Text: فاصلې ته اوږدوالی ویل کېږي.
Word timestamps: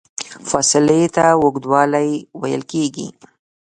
فاصلې 0.49 1.01
ته 1.15 1.23
اوږدوالی 1.41 2.09
ویل 2.41 2.63
کېږي. 2.71 3.07